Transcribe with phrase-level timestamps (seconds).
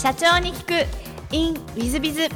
[0.00, 0.86] 社長に聞く。
[1.30, 2.26] In ウィズビズ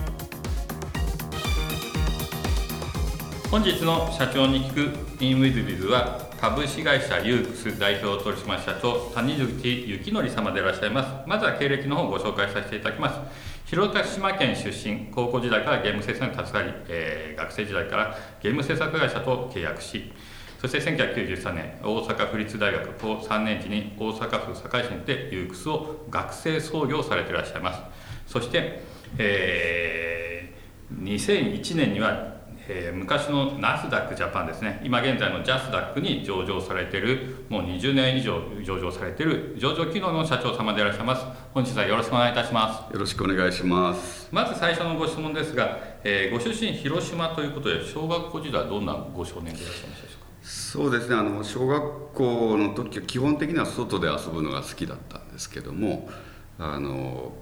[3.51, 5.25] 本日の社長に聞く。
[5.25, 11.27] In ウィズビズは株式会社ユークス代表取締社長谷口幸則様でいらっしゃいます。
[11.27, 13.19] まずは経歴の方をご紹介させていただきます。
[13.65, 20.13] 広島県出身高校時代からゲーム制作に携わり、えー、学生時代からゲーム制作会社と契約し
[20.61, 27.81] そして1993年大阪府立大学高3年時に大阪府堺市にてユークスを学生創業されていらっしゃいます。
[28.27, 28.83] そして、
[29.19, 32.35] えー、2001年には
[32.67, 34.81] えー、昔のナスダックジャパンですね。
[34.83, 41.27] 今現在のジャスダックに上場されているもう20年以上上場されている上場機能の社長様でいらっしゃいます。
[41.53, 42.93] 本日はよろしくお願いいたします。
[42.93, 44.29] よろしくお願いします。
[44.33, 50.14] まず最初のご質問ですが、えー、ご出身広島ということで小学校時代はどんなご少年でいらっしゃいました
[50.45, 51.17] そうですね。
[51.17, 56.11] あの小学校の時は基本的には外で遊ぶのが好きだったんですけども
[56.59, 57.33] あの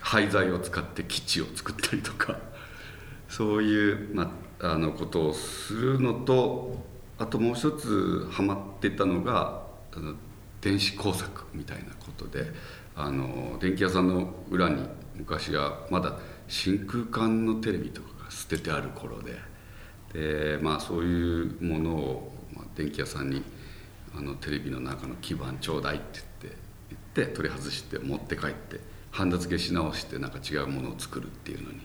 [0.00, 2.36] 廃材を使って基地を作ったりとか
[3.30, 6.84] そういう、まあ、のことをするのと
[7.16, 9.62] あともう一つハマってたのが
[9.94, 10.14] あの
[10.60, 12.52] 電子工作みたいなことで
[12.96, 14.82] あの電気屋さんの裏に
[15.14, 19.38] 昔はまだ真空管のテレビとかが捨ててある頃で
[20.12, 22.32] で、まあ、そういうものを、
[22.78, 23.42] 電気屋さんに
[24.16, 26.58] あのテレビの中の基板ちょうだいって言って
[27.16, 31.80] 言って取り外して持って帰ってハンダ付けし直してなんか違うものを作るっていうのに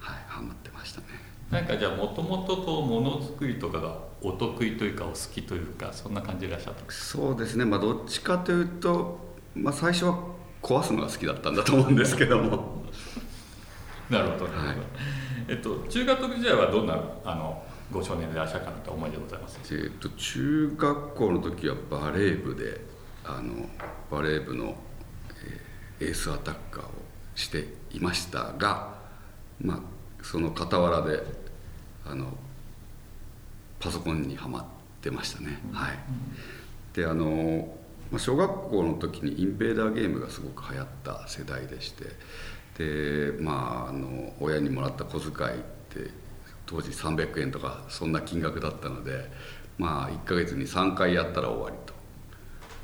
[0.00, 1.06] はいハマってましたね。
[1.50, 6.82] なんかじゃあもともとこうものづくりとかがお得意というかお好きというかそんな感じでいらっしゃった？
[6.90, 7.66] そうですね。
[7.66, 9.18] まあどっちかというと、
[9.54, 10.18] まあ、最初は
[10.62, 12.82] 壊すのが好きだったんだと思うんですけども。
[14.08, 14.54] なるほど、はい、
[15.48, 19.60] えっと中学時代はどんなあのご少年でいらっしゃるかなと思いでございます。
[19.74, 22.80] えっと中学校の時はバレー部で
[23.24, 23.68] あの
[24.10, 24.74] バレー部の、
[26.00, 26.88] えー、エースアタッカーを
[27.34, 28.94] していましたが
[29.60, 29.80] まあ
[30.22, 31.22] その傍らで
[32.04, 32.26] あの
[33.78, 34.64] パソコンにはまっ
[35.00, 35.98] てましたね、はい、
[36.94, 37.68] であの、
[38.16, 42.04] 小学校の時にインベーダーゲームがすごく流行った世代でして
[42.78, 46.10] でまああの親にもらった小遣いって
[46.72, 49.30] 当時300円とかそんな金額だったので
[49.76, 51.92] まあ1ヶ月に3回やったら終わりと。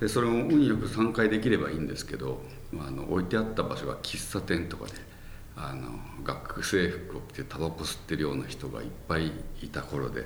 [0.00, 2.41] でそれも運よく3回できればいいんですけど、
[2.71, 4.93] まあ、の置いてあった場所が喫茶店とかで
[5.56, 10.25] あの学生服を着てタバコ吸ってるような人がいっぱいいた頃で、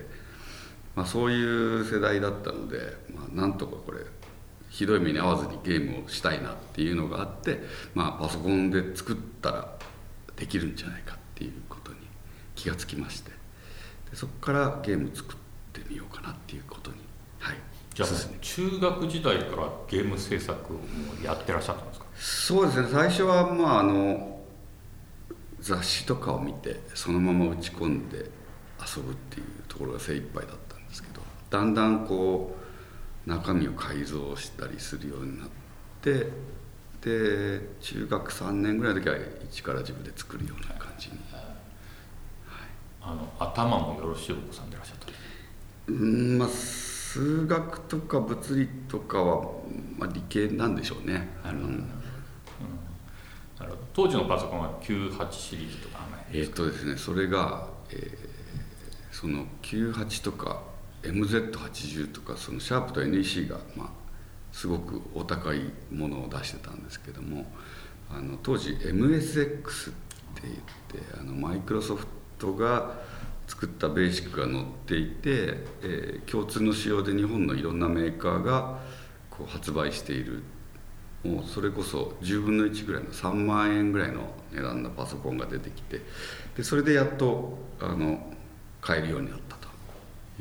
[0.95, 2.81] まあ、そういう世代だったので、
[3.15, 4.01] まあ、なんとかこれ
[4.69, 7.61] ひどい目に遭わずにゲームをしたいなっていうのがあって、
[7.95, 9.72] まあ、パソコンで作ったら
[10.37, 11.99] できるんじゃないかっていうことに
[12.55, 13.41] 気がつきまして。
[14.15, 15.37] そこからゲーム作っ
[15.73, 16.99] てみようかなっていうことに。
[17.39, 17.56] はい。
[17.95, 18.09] じゃあ
[18.41, 20.78] 中学時代からゲーム制作を
[21.23, 22.06] やってらっしゃったんですか？
[22.15, 22.89] そうですね。
[22.91, 24.41] 最初はまああの
[25.61, 32.56] 雑誌とかを見てそのまま打ち込んで遊ぶっていうところが精一杯だったんですけどだんだんこ
[33.27, 35.49] う中身を改造したりするようになっ
[36.01, 36.28] て
[37.01, 41.41] で中学3年ぐらいの時は一から自分で作るような感じに、はい、
[43.03, 45.13] あの頭もよろしいお子さんでいらっしゃった。
[45.89, 49.51] うんまあ数学とか物理とかは、
[49.99, 51.29] まあ、理系なんでしょうね。
[51.45, 52.03] なるほど、うん。
[53.93, 56.03] 当時のパソコンは98シリーズとか
[56.33, 58.09] えー、っとですねそれが、えー、
[59.13, 60.63] その98とか
[61.03, 63.89] MZ80 とかそのシャープと NEC が、まあ、
[64.53, 67.45] すごくお高いものを出してたんですけども
[68.11, 69.95] あの当時 MSX っ
[70.34, 70.55] て言っ
[71.05, 72.22] てあのマイクロソフト
[72.56, 73.00] が
[73.47, 78.80] 作ったベーシックが載っていて、えー、共通の仕様で日本のいろんなメーカーが
[79.30, 80.42] こう発売している。
[81.25, 84.22] もうそれこそ10分の1ぐらいの3万円ぐらいの
[84.53, 86.00] 値段のパソコンが出てきて
[86.56, 88.32] でそれでやっとあの
[88.80, 89.69] 買えるようになったと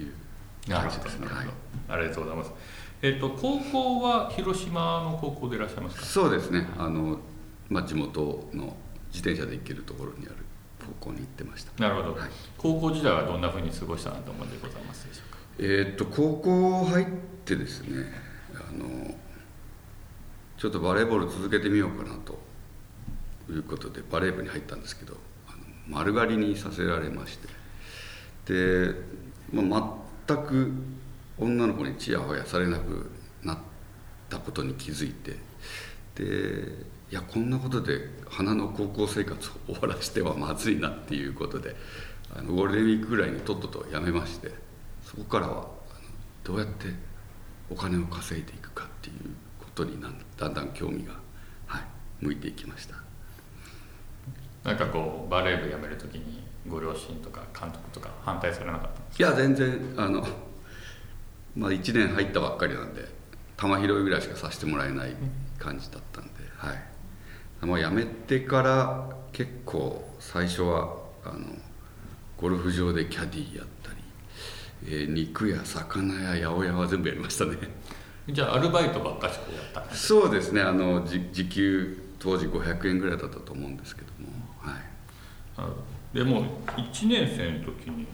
[0.01, 0.11] いう
[0.67, 1.47] 感じですね、はい、
[1.87, 2.51] ありがとうございます。
[3.03, 6.05] えっ、ー、と高校は広島の高校でいらっしゃいますか？
[6.05, 6.67] そうですね。
[6.77, 7.19] あの、
[7.69, 8.75] まあ、地元の
[9.13, 10.35] 自転車で行けるところにある
[10.99, 11.71] 高校に行ってました。
[11.81, 17.05] なるほど、はい、高校時代はどんなふうに過ごしたなと思うんでございますでしょうかえっ、と高校入っ
[17.45, 18.05] てですね
[18.53, 19.13] あの
[20.57, 22.39] ちょっとバレーボール続けてみようかなと
[23.49, 25.17] いうことでバレー部に入ったんですけど
[25.87, 27.61] 丸刈りにさせられまして。
[28.45, 28.93] で、
[29.51, 29.93] まあ、
[30.27, 30.71] 全く
[31.37, 33.11] 女の子にちやほやされなく
[33.43, 33.57] なっ
[34.29, 35.37] たことに気づいて。
[36.15, 41.75] でいやこんなことで花の高校生活を 終わらせてはまずいなっていうことで
[42.33, 44.51] あのゴールデンウィークぐらいにとっとと辞めまして
[45.03, 45.69] そこからは
[46.43, 46.87] どうやって
[47.69, 49.15] お金を稼いでいくかっていう
[49.59, 51.13] ことにだんだん興味が、
[51.67, 51.85] はい、
[52.21, 52.95] 向いていきました。
[54.63, 60.27] なんかこうバレー部辞める時にご両親とか監督とか反対されなかったんですいや全然あの
[61.55, 63.05] まあ1年入ったばっかりなんで
[63.57, 65.15] 球拾いぐらいしかさせてもらえない
[65.57, 66.90] 感じだったんで、はい、
[67.61, 71.39] もう辞めてから結構最初はあの
[72.37, 73.97] ゴルフ場でキャディーやったり、
[74.85, 77.57] えー肉や魚や八百屋は全部やりましたね。
[78.29, 80.61] じゃあアルバイトばっかしこうやったそうですね。
[80.61, 84.27] あのじ時給当時500円ぐらいだったと思うんですけども。
[84.59, 86.17] はい。
[86.17, 88.07] でも1年生の時に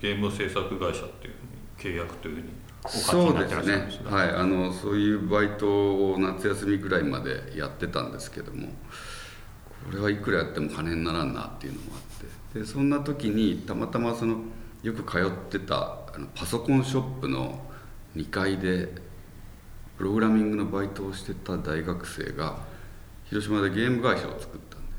[0.00, 1.34] ゲーム制作会社っていう
[1.78, 2.48] ふうに契約というふうに
[2.88, 3.88] そうですね。
[4.04, 4.30] はい。
[4.30, 8.68] あのそういうバイトを夏休みぐらいまでやってたんですけども
[9.86, 12.60] これはいくらやっても金にならんなっていうのもあって。
[12.60, 14.38] でそんな時にたまたまその
[14.82, 17.60] よく通ってたあのパソコンショップの
[18.16, 18.88] 2階で
[19.98, 22.58] プログラミングのバイトをしてた大学生が
[23.26, 24.92] 広島でゲーム会社を作ったんで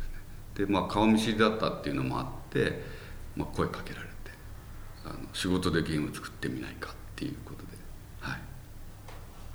[0.56, 0.66] すね。
[0.66, 2.82] でまあ顔見知りだったっていうのもあって、
[3.36, 4.12] まあ、声かけられて
[5.04, 7.51] あの仕事でゲーム作ってみないかっていうこと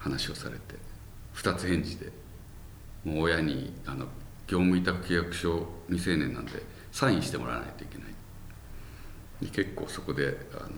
[0.06, 0.76] 話をされて
[1.32, 2.10] 二つ返事で
[3.04, 4.06] もう親にあの
[4.46, 6.62] 業務委託契約書未成年なんで
[6.92, 8.06] サインしてもらわないといけない。
[9.42, 10.70] で結構そこであの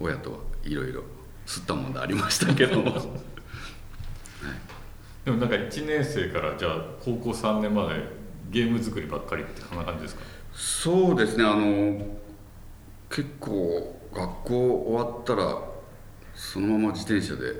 [0.00, 1.02] 親とはいろいろ
[1.46, 3.02] 吸ったもんでありましたけども、 はい、
[5.24, 8.02] でもなんか1年生からじゃあ高校3年まで
[8.50, 10.22] ゲーム作りばっかりってこんな感じですか？
[10.54, 12.04] そうですねあの
[13.10, 15.75] 結構学校終わったら
[16.36, 17.54] そのまま自転車で、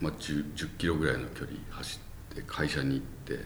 [0.00, 2.00] まあ、10, 10キロぐらいの距離走
[2.32, 3.44] って会社に行って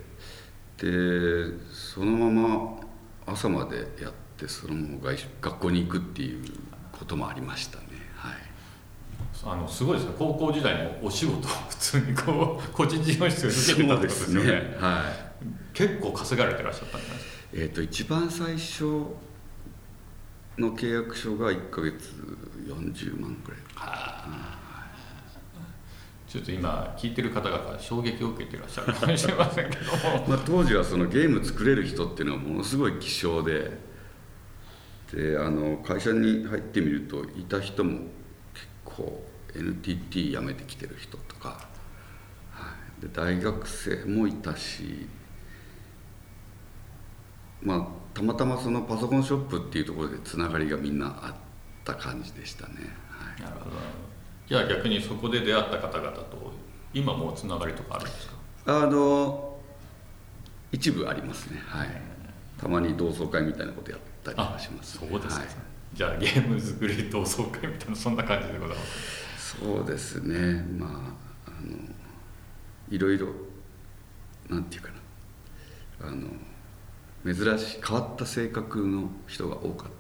[0.78, 2.80] でそのまま
[3.26, 6.44] 朝までやってそのまま外学校に行くっていう
[6.92, 7.84] こともありましたね。
[8.16, 8.34] はい。
[9.44, 10.14] あのすごいですね。
[10.18, 14.76] 高校時代にお仕事を普通にこう 個人事業主を受けてたってことですよね。
[14.80, 15.74] はい。
[15.74, 17.38] 結構稼がれてらっしゃったんじゃないですか？
[17.52, 18.84] えー、と一番最初
[20.58, 22.14] の契約書が1ヶ月
[22.66, 23.60] 40万くらい
[26.28, 30.26] ちょっと今聞いてる方々衝撃を受けてらっしゃるかもしれませんけども。
[30.28, 33.88] まあ、当時はそのゲーム作れる人っていうのはものすごい希少で
[35.12, 38.00] であの会社に入ってみるといた人も
[38.52, 41.66] 結構 NTT 辞めてきてる人とか、
[42.52, 45.08] はい、で大学生もいたし
[47.62, 51.34] まあたまたまそのパソコンショップっていうところでつながりがみんなあっ
[51.84, 52.74] た感じでしたね、
[53.08, 53.76] はい、なるほど。
[54.48, 56.52] じゃあ逆にそこで出会った方々と
[56.92, 58.34] 今もうつながりとかあるんですか？
[58.66, 59.56] あの
[60.72, 61.62] 一部ありますね。
[61.64, 61.88] はい。
[62.58, 65.48] たまに同窓会みたいなことやったりはします、そうですか、はい。
[65.94, 69.56] じゃあゲーム作り同窓会みたいなそんな感じでございます。
[69.60, 70.64] そうですね。
[70.76, 70.90] まあ
[71.46, 71.78] あの
[72.90, 73.28] いろいろ
[74.48, 74.88] なんていうか
[76.00, 76.08] な。
[76.08, 76.26] あの
[77.34, 79.92] 珍しい変わった性格の人が多かっ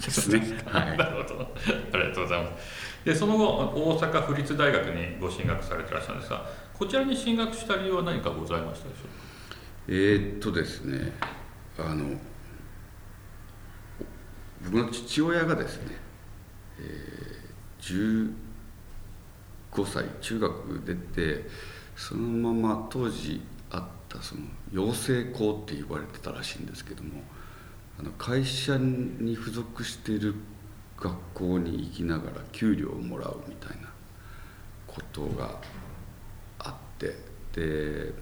[0.00, 0.40] たですね。
[0.66, 0.98] はい。
[0.98, 1.54] なるほど。
[1.92, 2.86] ありがとうございます。
[3.04, 6.44] でその後大阪府立大学にご進学されてらっしゃるんですが
[6.74, 9.14] こちらに進学した理由は何かございましたでしょうか？
[9.88, 11.12] えーっとですね
[11.78, 12.18] あの
[14.64, 15.96] 僕の父親がですね、
[16.80, 17.26] えー
[17.80, 18.32] 15
[19.86, 21.48] 歳中学出て
[21.94, 23.44] そのまま当時あ
[24.16, 24.42] ったその
[24.72, 27.22] 養成校って言われてたらしいんですけども
[27.98, 30.34] あの会社に付属している
[30.98, 33.88] 学校に行きながら給料をもらうみたいな
[34.86, 35.58] ことが
[36.58, 37.14] あって
[37.54, 38.12] で、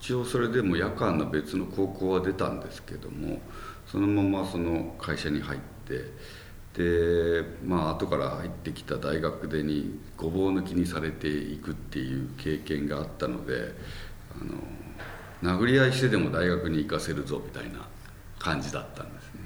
[0.00, 3.40] 一応それでも夜間の別の高校は出たんですけども
[3.86, 6.04] そのままその会社に入って
[6.76, 13.74] でまあ後から入ってきた大学でにごぼう抜きにされていくっていう経験があったので
[14.40, 14.54] あの
[15.54, 17.88] 殴り合いしてでも大学に行かせるぞみたいな
[18.38, 19.40] 感じだったんですね。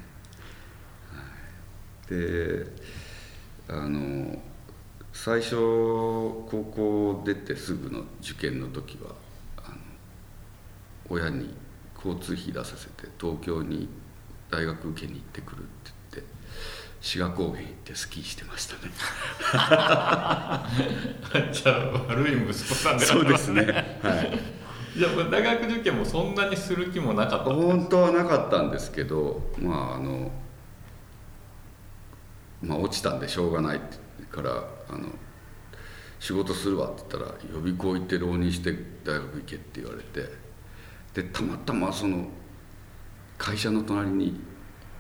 [1.13, 1.23] は
[2.17, 2.67] い、で
[3.69, 4.39] あの
[5.13, 9.15] 最初高校出てすぐの受験の時は
[9.59, 9.77] あの
[11.09, 11.53] 親に
[11.97, 13.89] 交通費出させて東京に
[14.51, 15.69] 大学受けに行ってくるって
[16.13, 16.31] 言って
[17.01, 18.81] 志賀高原行ってスキーしてましたね。
[21.53, 21.77] じゃあ
[22.09, 23.99] 悪い息子さんでそうですね。
[24.03, 24.60] はい
[25.01, 27.45] じゃあ大学受験もそんなにする気もなかった。
[27.55, 30.31] 本当はなかったんですけどまああの
[32.61, 33.81] まあ落ちたんでしょうがない
[34.31, 35.09] からあの
[36.19, 40.29] 仕事するわって言ったら予備校行って浪人して大学行けって言われて
[41.15, 42.29] でたまたまその
[43.39, 44.39] 会社の隣に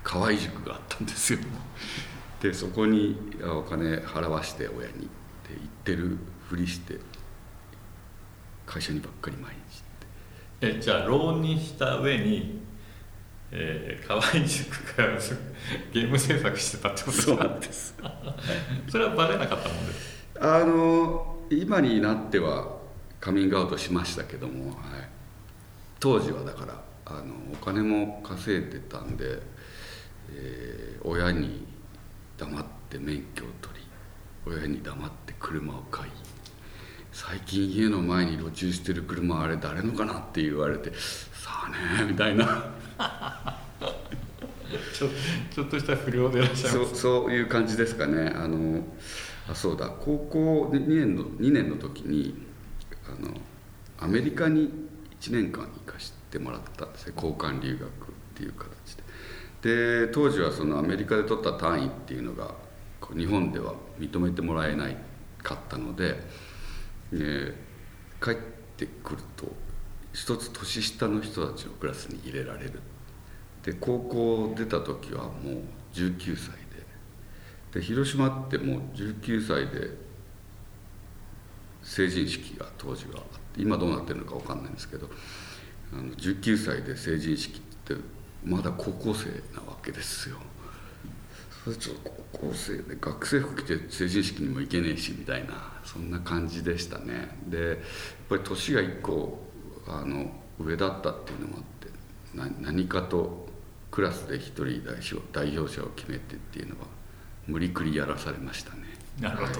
[0.02, 1.40] 河合塾があったんですよ。
[2.40, 5.10] でそこにお金払わして親に
[5.46, 6.16] で行ってる
[6.48, 6.98] ふりして
[8.64, 9.59] 会社にばっかり毎日
[10.60, 12.60] えじゃあ浪人した上に、
[13.50, 15.06] えー、河合塾が
[15.92, 17.32] ゲーム制作してたってことですか？
[17.32, 17.94] そうなんです。
[18.90, 20.20] それはバレなかったもんです。
[20.40, 22.78] あの今になっては
[23.20, 25.08] カミングアウトしましたけども、はい、
[25.98, 29.40] 当時はだからあのお金も稼いでたんで、
[30.32, 31.66] えー親に
[32.36, 33.80] 黙って免許を取り
[34.46, 36.12] 親に黙って車を買い
[37.12, 40.90] 最近家の前に路駐してる車あれ誰のかなって言われて
[41.32, 42.74] さあねみたいな。
[44.94, 45.08] ちょ
[45.52, 47.00] ちょっとした不良でいらっしゃいそうます。
[47.00, 48.32] そういう感じですかね。
[48.36, 48.84] あの
[49.48, 49.88] あそうだ。
[49.88, 52.46] 高校2年の2年の時に
[53.06, 53.34] あの
[53.98, 54.70] アメリカに
[55.20, 57.12] 1年間行かしてもらったんですね。
[57.16, 57.88] 交換留学っ
[58.34, 58.96] ていう形
[59.62, 60.06] で。
[60.06, 62.54] で当時はそのアメリカで取った単位っていうのが
[63.14, 64.96] 日本では認めてもらえない
[65.42, 66.20] かったので、
[67.12, 67.54] え
[68.22, 68.34] 帰っ
[68.76, 69.46] てくると
[70.12, 72.80] 一つ年下の人たちのクラスに入れられる。
[73.62, 75.62] で高校出た時はもう
[75.92, 76.52] 19歳
[77.72, 77.80] で。
[77.80, 79.90] で広島ってもう19歳で
[81.82, 83.22] 成人式が当時はあっ
[83.54, 85.08] て今どうなってるのか分かんないんですけど
[85.92, 87.94] あの19歳で成人式って
[88.44, 90.36] まだ高校生なわけですよ。
[91.64, 95.79] それちょっと高校生で学生服着て成人式にも行けねえしみたいな。
[95.92, 97.36] そんな感じでしたね。
[97.46, 97.76] でやっ
[98.28, 99.40] ぱり年が1個
[99.88, 100.30] あの
[100.60, 103.48] 上だったっていうのもあってな何かと
[103.90, 106.86] クラスで一人代表代表者を決めてっていうのは
[107.48, 108.84] 無理くりやらされましたね。
[109.18, 109.52] なるほど、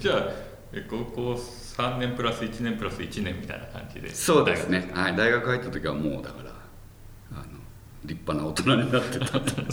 [0.00, 0.28] じゃあ
[0.72, 4.12] え高校3年プラス1年プラス1年みたいな感じで。
[4.12, 6.50] そうですね、はい、大学入った時はもうだから
[7.32, 7.44] あの
[8.04, 9.52] 立派な大人になってたで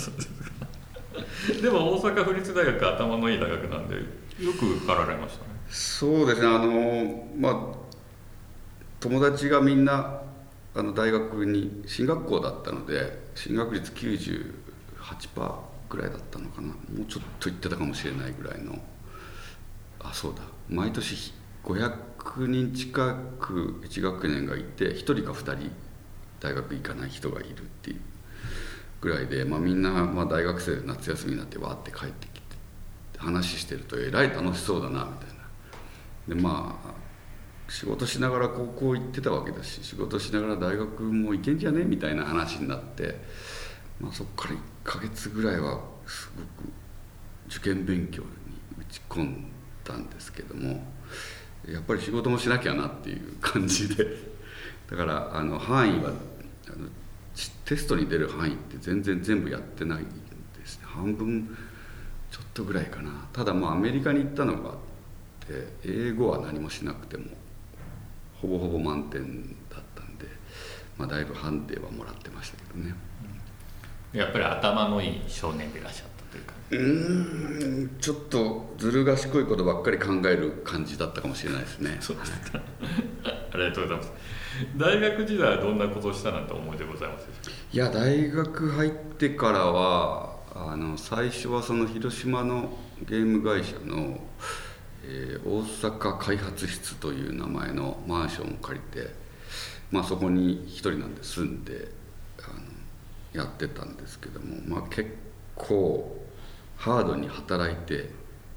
[1.62, 5.52] でも大阪府立大学頭のいい大学なんでよく受かられましたね。
[5.70, 7.82] そうですねあのまあ
[9.00, 10.22] 友達がみんな
[10.76, 14.52] あの大学に進学校だったので進学率98%
[15.90, 16.68] ぐらいだったのかな。
[16.68, 18.80] もうちょっと行ってたかもしれないぐらいの。
[20.00, 20.44] あそうだ。
[20.70, 21.34] 毎年
[21.64, 25.72] 500人近く1学年がいて1人か2人
[26.40, 28.02] 大学行かない人がいるっていう。
[29.02, 32.56] ぐらいで、まあ、みんな、まあ、大学生夏休みになってわーって帰ってきて
[33.18, 35.38] 話してるとえらい楽しそうだなみたい
[36.28, 36.36] な。
[36.36, 36.92] でまあ
[37.68, 41.84] 仕事しながら高校行ってたわけだし仕事しながら大学も行けんじゃね？
[41.84, 43.20] みたいな話になって、
[44.00, 46.70] まあ、そこから1ヶ月ぐらいはすごく
[47.48, 48.28] 受験勉強に
[48.80, 49.52] 打ち込ん
[49.84, 50.84] だんですけども
[51.68, 54.32] やっぱり仕事もしなきゃなっていう感じで。
[54.90, 56.12] だからあの範囲は
[57.66, 60.86] テストに出る範囲って全然全部やってないんですね。
[60.86, 61.58] 半分
[62.30, 63.12] ちょっとぐらいかな。
[63.34, 64.76] ただまあアメリカに行ったのがあっ
[65.48, 67.26] て英語は何もしなくても
[68.42, 70.26] ほぼほぼ満点だったんで、
[70.98, 72.96] まあ、だいぶハンデはもらってましたけどね。
[74.14, 76.54] やっぱり頭のいい少年でいらっしゃったというか。
[76.72, 81.98] うーんちょっとずる賢いことばっかり考える感じだったかもしれないですね。
[82.02, 82.60] そうですか。
[83.54, 84.12] ありがとうございます
[84.78, 92.78] 大学時代はどんなことをしたなんて思いでございますでしょいや大学入ってからはあの最初はその広島の
[93.08, 94.20] ゲーム会社の、
[95.06, 99.10] えー大阪開発室という名前のマンションを借りて、
[99.90, 101.88] まあ、そこに一人なんで住んで
[102.44, 102.48] あ
[103.36, 105.10] のやってたんですけども、まあ、結
[105.56, 106.22] 構
[106.78, 108.10] ハードに働いて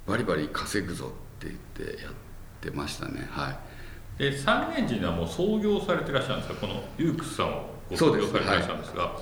[0.06, 2.12] バリバリ稼ぐぞって言ってやっ
[2.60, 3.73] てましたねはい。
[4.18, 9.16] で三年時にはもう創業されてらっしゃるんですかこのユークスさんをご創業されてらっしゃるんですが。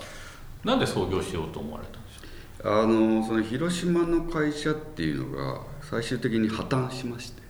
[0.64, 7.42] なんで創業しようと思われたんでしょあのその広島の会社っていうのが最終的に破綻しまして。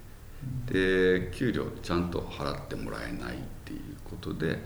[0.66, 4.58] で給料ちゃんと払ってもらえないっていうことで。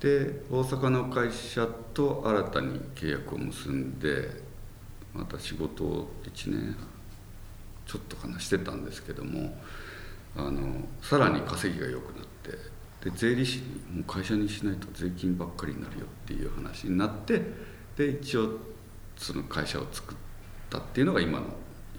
[0.00, 4.28] で大阪の会社と新たに契約を結んで
[5.14, 6.76] また仕事を1年
[7.86, 9.56] ちょっとかなしてたんですけども
[10.36, 13.64] あのさらに稼ぎが良くなってで税理士に
[13.96, 17.40] もう会社にしないと税金ばっかりになるよっていう話になって
[17.96, 18.50] で一応
[19.16, 20.16] その会社を作っ
[20.68, 21.46] たっていうのが今の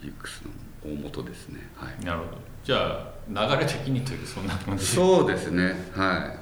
[0.00, 0.50] ユークスの
[0.92, 1.58] 大元ですね。
[1.74, 2.30] はうなるほど。
[2.62, 5.90] じゃあ流れ的にというそんな感いじそうですね。
[5.92, 6.36] は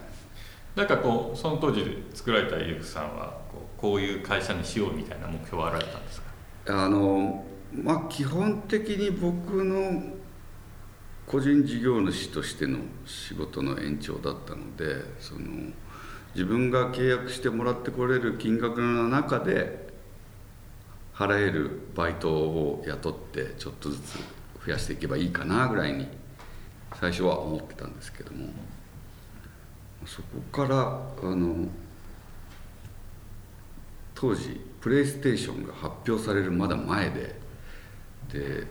[0.74, 0.78] い。
[0.78, 6.26] なんかこうその当時作られたユークスさんはこうこういう会社にしようみたいな目標はあられたんですか？
[6.84, 10.02] あのまあ基本的に僕の
[11.26, 15.40] 個人事業主としての仕事の延長だったのでその
[16.34, 19.86] 自分が契約してもらってこれる金額の中で
[21.14, 24.18] 払えるバイトを雇ってちょっとずつ
[24.64, 26.06] 増やしていけばいいかなぐらいに
[27.00, 28.48] 最初は思ってたんですけども。
[30.06, 31.68] そこからあの
[34.14, 37.34] 当時プレイステーションが発表されるまだ前で
[38.32, 38.66] で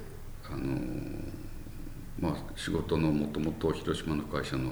[0.50, 0.77] あの
[2.25, 4.72] まあ仕事のもともと広島の会社の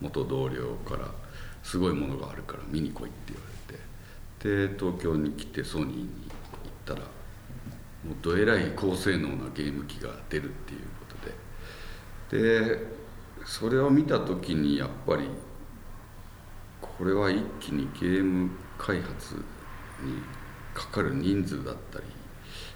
[0.00, 1.08] 元同僚から
[1.62, 3.42] 「すごいものがあるから見に来い」って言わ
[4.42, 6.08] れてで東京に来てソニーに行っ
[6.84, 7.08] たらもう
[8.20, 11.16] どえらい高性能なゲーム機が出るっていうこ
[12.30, 12.66] とで。
[12.66, 13.02] で
[13.44, 15.28] それを見た時にやっぱり
[16.80, 19.42] これは一気にゲーム開発に
[20.74, 22.04] かかる人数だったり、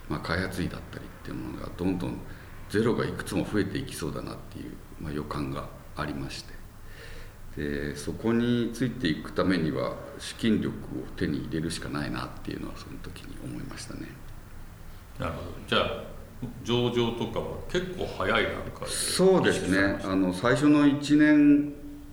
[0.08, 2.18] まあ、開発費だったりっていうものがどんどん
[2.70, 6.56] ゼロがいくつも増えていきそうだなっていう、まあ、予感がありまして。
[7.56, 10.73] でそこについていくためには資金力を
[11.16, 14.08] 手に入れるしかないなっていうのはその時に思いましたね。
[15.18, 15.50] なるほど。
[15.66, 16.04] じゃあ
[16.62, 19.99] 上場とかは結構早い段階でそうですね。
[20.04, 21.73] あの最初の1年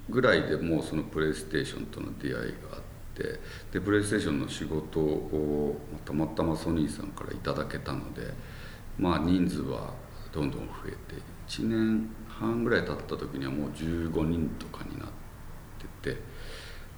[0.09, 2.39] ぐらいでもうそのプレイステーションとの出会いが
[2.73, 2.81] あっ
[3.15, 3.39] て
[3.71, 8.33] でプレイステーションの仕事をたまたまソニーさんからいただけたので
[8.97, 9.93] まあ人数は
[10.33, 15.07] どんどん増えて1年半ぐらい経った時にはもう15人とかになっ
[16.01, 16.15] て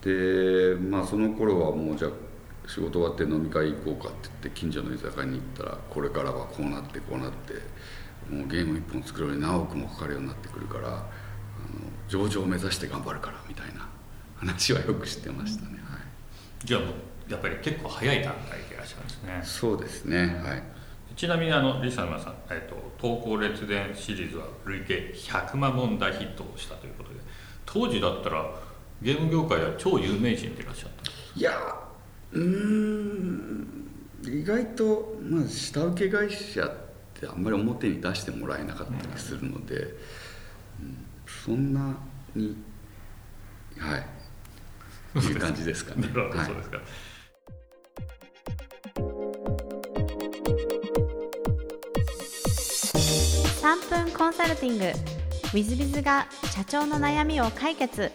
[0.02, 2.12] てでまあその頃はもうじゃあ
[2.68, 7.54] 仕事終わって飲み会行こうかって言って近所の居酒屋に行ったらこれからはこうなってこうなって
[8.34, 11.04] もうゲーム1本作るのに何億もかかるようになってくるからあの
[12.08, 13.88] 上場を目指して頑張るからみたいな
[14.38, 16.90] 話はよく知ってましたね、はい、じゃあもう
[17.32, 19.42] やっぱり結構早い段階でいらっしゃるんですね。
[19.44, 20.42] そうですね。
[20.44, 20.75] はい
[21.16, 27.20] ちなみにあのリサマさん、えっと、投稿列伝シリーズは累計100万問大ヒットをしたということで
[27.66, 28.46] 当時だったら
[29.02, 31.12] ゲーム業界では超有名人でいらっしゃった？
[31.40, 31.52] いや
[32.34, 33.88] うん
[34.24, 36.72] 意外と、まあ、下請け会社っ
[37.20, 41.96] てあんまり表に出してもらえなかったりするので、うん、そんな
[42.36, 42.58] に
[43.78, 46.08] はいいう感じですかね。
[46.14, 46.48] なるほど、はい。
[46.48, 46.82] そうですか
[53.66, 54.94] 3分コンサルティング w
[55.56, 58.12] i z b i が社長の悩みを解決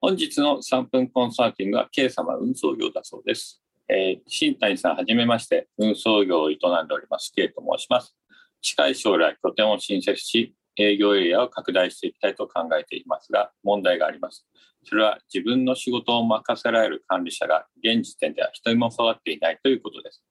[0.00, 3.60] 本日の3分コンサルティングは K 様運送業だそうです。
[3.88, 8.16] えー新谷さんはじめまして、運送業を営んでおります K と申します。
[8.62, 14.46] 近い将来拠点を新設し、営業エリアを拡大していきたいと考えていますが、問題があります。
[14.84, 20.22] それは自分の仕事を任せられる管理者が現時点では一人も育っていないということです。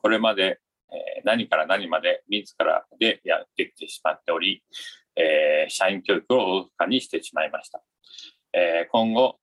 [0.00, 0.60] これまで、
[0.92, 4.62] え何から何まで自らでやってきてしまっており、
[5.16, 7.82] え社員教育をおろかにしてしまいました。
[8.54, 9.38] え今後、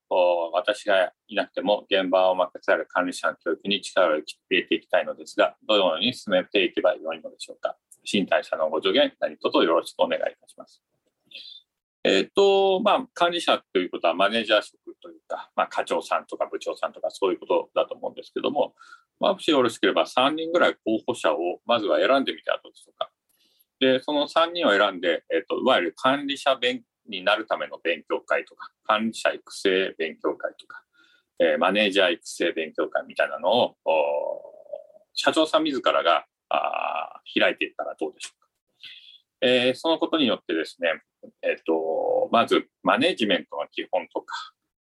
[0.54, 7.76] 私がいなくても現場を任せられる管理者の教育に力を入れていきたいのですが、どのように進めていけばよいのでしょうか。
[8.04, 10.82] 新体者のご助言、何卒よろしくお願いいたします。
[12.04, 18.74] えっ、と、まあ、管理者ということはマネージャー職というか、まあ、課長さんとか部長さんとかそういうことだと思うんですけども、
[19.20, 23.10] まあ、もしよろしければ3人ぐらい候補者をまずは選んでみてはどうでしょうか。
[23.80, 30.84] で、その3人を選んで、えっ、と、いわゆる管理者勉になるための勉強会とか、管理者育成勉強会とか、
[31.40, 33.76] えーマネージャー育成勉強会みたいなのを、
[35.14, 38.48] 社長さん自らがあ開いていったらどうでしょうか。
[39.42, 41.02] えーそのことによってですね、
[41.42, 44.36] えっ、と、まず、マネジメントの基本とか、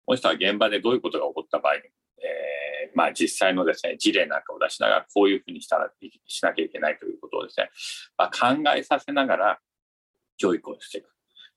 [0.07, 5.90] もしくは現場でどういうことが起こった場合に、えーまあ実際のですね、事例なんかを出しながら、こういうふうにしたら、
[6.27, 7.70] しなきゃいけないということをですね、
[8.16, 9.59] まあ、考えさせながら
[10.37, 11.09] 教育をしていく。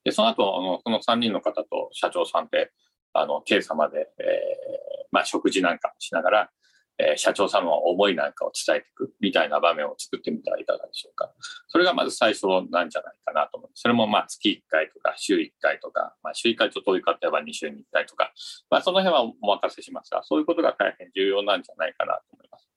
[0.03, 2.71] で、その後、あの、その3人の方と社長さんで、
[3.13, 6.49] あの、K 様で、えーまあ食事なんかしながら、
[6.99, 11.31] えー社長さんの思いなんかを伝えていくみたいな場面を作ってみてはいかがでしょうか。
[11.67, 13.69] それがまず最初なんじゃないかなと思う。
[13.73, 18.31] それもまあ月1回とか週1回とか、まあ週1回と遠いかといえば2週に1回とか、
[18.69, 22.67] まあその辺はお任せしますが、そういうことが大変重要なんじゃないかなと思います。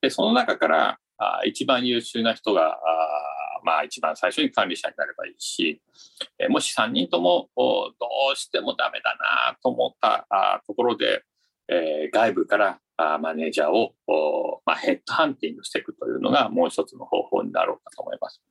[0.00, 2.76] で、その中からあ一番優秀な人が、あ
[3.62, 5.80] まあ一番最初に管理者になればいいし、
[6.38, 7.92] えもし3人ともど
[8.32, 11.22] うしてもダメだなと思ったあところで、
[11.70, 13.94] え外部からあマネージャーを、
[14.66, 18.42] ま、ヘッドハンティングしていくというのがもう一つの方法になろうかと思います。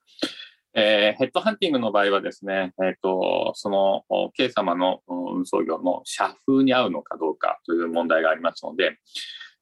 [0.74, 4.04] えヘッドハンティングの場合はですね、えっ、と、その、
[4.34, 9.00] K 様の運送業の社風に合うのかどうかという問題がありますので、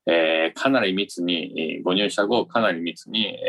[0.06, 3.40] えかなり密に、ご入社後、かなり密に、え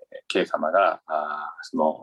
[0.00, 1.94] ー K 様が、あその、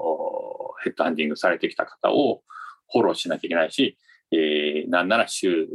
[0.84, 2.44] ヘッドハンティングされてきた方を
[2.92, 3.98] フォローしなきゃいけないし、
[4.32, 5.67] えーなんなら週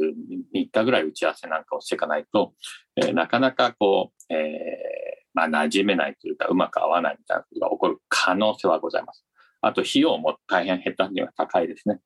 [0.55, 2.55] 3日ぐらい打ち合わせなんかをしていかないと、
[2.97, 4.97] えーなかなかこう、えー
[5.37, 9.23] まあ、馴染めないというか、うまく合わないみたいなことが起こる可能性はございます。
[9.61, 12.01] あと、費用も大変ヘッドハンティングが高いですね。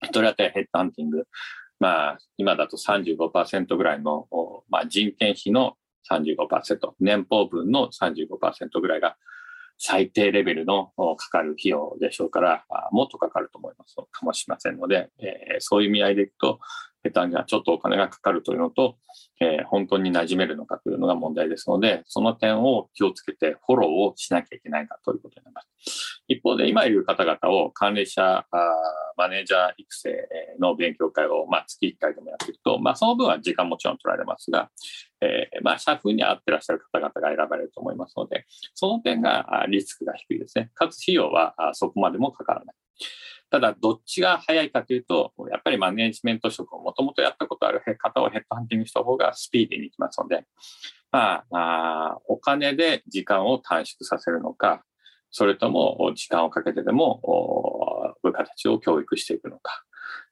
[0.00, 1.24] 一人当たりヘッドハンティング、
[1.80, 4.28] まあ、今だと35%ぐらいの、
[4.70, 5.76] まあ、人件費の
[6.08, 9.16] 35%、年俸分の35%ぐらいが
[9.84, 13.96] 最低レベルのかかる費用でしょうから、もっとかかると思います。
[13.96, 16.60] かもしれませんので、え、そういう意味合いでいくと、
[17.04, 18.96] 下手にはちょっとお金がかかるというのと、
[19.40, 26.22] えー、本当に馴染めるのかというのが問題ですので、その点を気をつけてフォローをしなきゃいけないなということになります。
[26.28, 28.46] 一方で、今いる方々を管理者、
[29.16, 30.28] マネージャー育成
[30.60, 34.70] の勉強会を、まあ、月1回でもやっていくと、まあ、その分は時間もちろん取られますが、
[35.20, 40.70] えー、まあ、社風に合ってらっしゃる方々が選ばれると思いますので、その点がリスクが低いですね。
[40.74, 42.76] かつ費用はそこまでもかからない。
[43.52, 50.46] ただ、どっちが早いかというと、やっぱりマネジメント職をもともとやったことある方をヘッドハンティングした方がスピーディーにいきますので、
[51.10, 54.84] まあ、お金で時間を短縮させるのか、
[55.30, 59.84] それとも時間をかけてでも部下たちを教育していくのか、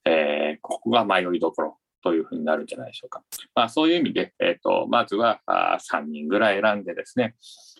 [0.07, 3.23] えー、ここが迷いどころというふうになるんじゃないでしょうか。
[3.55, 7.35] まあ、そういう意味で、えーと、まずはあ3人ぐらい選んでですね、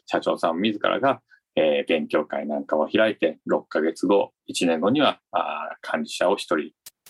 [0.05, 1.23] 社長さん自らが
[1.57, 6.57] えー、勉強会なんかを開いて、6ヶ月後、1年後には、あ管理者を1人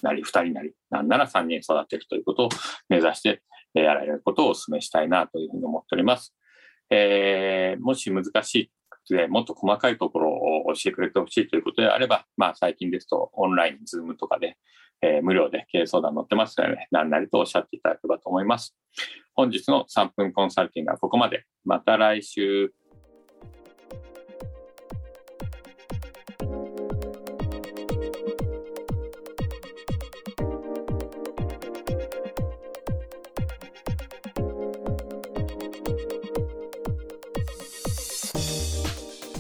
[0.03, 2.49] なり2人なり、なんなら3人育てるということを
[2.89, 3.43] 目指して、
[3.75, 6.35] えー、やられることをお勧めしたいなというふうに思っております。
[6.91, 8.71] えー、もし難しい
[9.09, 14.57] で、もっと細かいところを教えてくれてほしいということであれば、まあ最近ですとオンライン、ズームとかで、
[15.03, 18.77] えー、無料で経営相談載ってますので、ね、何なりとおっしゃっていただければと思います。
[19.35, 21.45] 本日の3分コンサルティングはここまで。
[21.65, 22.73] また来週。